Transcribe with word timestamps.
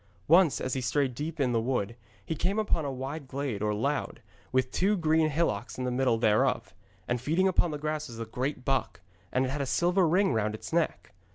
Once, 0.27 0.59
as 0.59 0.73
he 0.73 0.81
strayed 0.81 1.13
deep 1.13 1.39
in 1.39 1.51
the 1.51 1.61
wood, 1.61 1.95
he 2.25 2.33
came 2.33 2.57
upon 2.57 2.83
a 2.85 2.91
wide 2.91 3.27
glade 3.27 3.61
or 3.61 3.71
laund, 3.71 4.19
with 4.51 4.71
two 4.71 4.97
green 4.97 5.29
hillocks 5.29 5.77
in 5.77 5.83
the 5.83 5.91
middle 5.91 6.17
thereof. 6.17 6.73
And 7.07 7.21
feeding 7.21 7.47
upon 7.47 7.69
the 7.69 7.77
grass 7.77 8.07
was 8.07 8.19
a 8.19 8.25
great 8.25 8.65
buck, 8.65 9.01
and 9.31 9.45
it 9.45 9.49
had 9.51 9.61
a 9.61 9.67
silver 9.67 10.07
ring 10.07 10.33
round 10.33 10.55
its 10.55 10.73
neck. 10.73 11.13